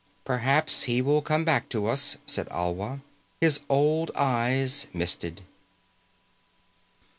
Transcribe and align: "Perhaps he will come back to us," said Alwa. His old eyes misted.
"Perhaps 0.25 0.85
he 0.85 0.99
will 0.99 1.21
come 1.21 1.45
back 1.45 1.69
to 1.69 1.85
us," 1.85 2.17
said 2.25 2.49
Alwa. 2.49 3.01
His 3.39 3.59
old 3.69 4.09
eyes 4.15 4.87
misted. 4.95 5.43